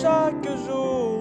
[0.00, 1.20] chaque jour,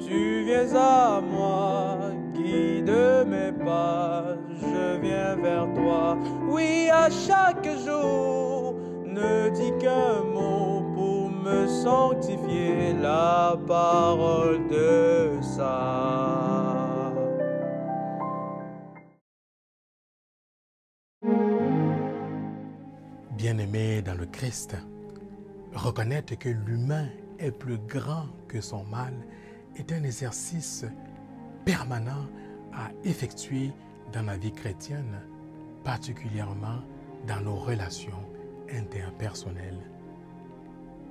[0.00, 1.98] tu viens à moi,
[2.34, 2.90] guide
[3.26, 6.18] mes pas, je viens vers toi.
[6.48, 17.12] Oui, à chaque jour, ne dis qu'un mot pour me sanctifier la parole de ça.
[23.36, 24.76] Bien-aimé dans le Christ,
[25.74, 27.06] reconnaître que l'humain
[27.40, 29.14] est plus grand que son mal
[29.76, 30.84] est un exercice
[31.64, 32.26] permanent
[32.72, 33.72] à effectuer
[34.12, 35.20] dans la vie chrétienne,
[35.84, 36.80] particulièrement
[37.26, 38.24] dans nos relations
[38.72, 39.80] interpersonnelles.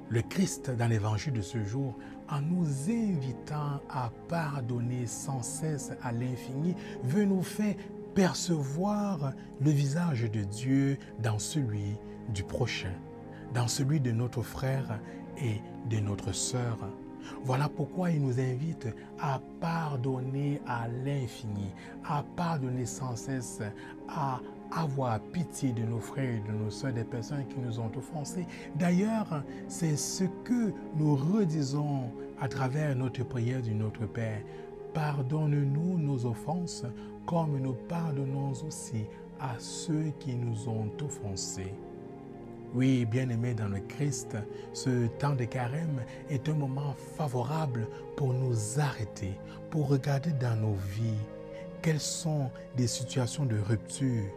[0.09, 1.95] Le Christ, dans l'évangile de ce jour,
[2.29, 7.75] en nous invitant à pardonner sans cesse à l'infini, veut nous faire
[8.15, 11.95] percevoir le visage de Dieu dans celui
[12.33, 12.93] du prochain,
[13.53, 14.99] dans celui de notre frère
[15.89, 16.77] de notre sœur.
[17.43, 18.87] Voilà pourquoi il nous invite
[19.19, 21.71] à pardonner à l'infini,
[22.05, 23.61] à pardonner sans cesse,
[24.07, 24.39] à
[24.71, 28.45] avoir pitié de nos frères et de nos sœurs, des personnes qui nous ont offensés.
[28.75, 34.41] D'ailleurs, c'est ce que nous redisons à travers notre prière du Notre Père.
[34.93, 36.83] Pardonne-nous nos offenses
[37.25, 39.05] comme nous pardonnons aussi
[39.39, 41.73] à ceux qui nous ont offensés.
[42.75, 44.37] Oui, bien-aimés dans le Christ,
[44.73, 49.33] ce temps de carême est un moment favorable pour nous arrêter,
[49.71, 51.25] pour regarder dans nos vies
[51.81, 54.29] quelles sont des situations de rupture,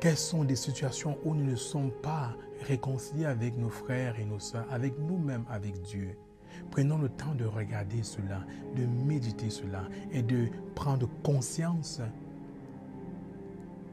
[0.00, 4.40] quelles sont des situations où nous ne sommes pas réconciliés avec nos frères et nos
[4.40, 6.16] soeurs, avec nous-mêmes, avec Dieu.
[6.72, 8.40] Prenons le temps de regarder cela,
[8.74, 12.00] de méditer cela et de prendre conscience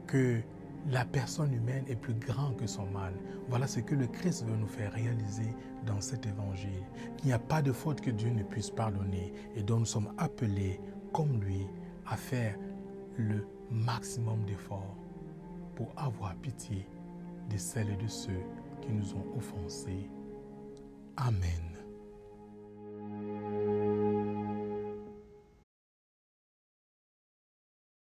[0.08, 0.40] que
[0.86, 3.14] la personne humaine est plus grande que son mal.
[3.48, 5.54] Voilà ce que le Christ veut nous faire réaliser
[5.86, 6.84] dans cet évangile.
[7.16, 10.12] Qu'il n'y a pas de faute que Dieu ne puisse pardonner et dont nous sommes
[10.18, 10.80] appelés,
[11.12, 11.66] comme lui,
[12.06, 12.56] à faire
[13.16, 14.96] le maximum d'efforts
[15.74, 16.86] pour avoir pitié
[17.50, 18.42] de celles et de ceux
[18.80, 20.10] qui nous ont offensés.
[21.16, 21.73] Amen.